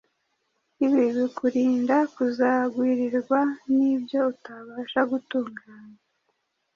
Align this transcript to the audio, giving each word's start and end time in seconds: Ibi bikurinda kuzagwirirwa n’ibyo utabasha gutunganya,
Ibi 0.85 1.03
bikurinda 1.17 1.97
kuzagwirirwa 2.13 3.39
n’ibyo 3.75 4.19
utabasha 4.31 4.99
gutunganya, 5.11 5.99